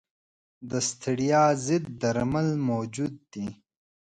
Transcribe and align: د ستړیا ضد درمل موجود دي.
د 0.69 0.71
ستړیا 0.89 1.43
ضد 1.65 1.83
درمل 2.01 2.49
موجود 2.69 3.13
دي. 3.33 3.47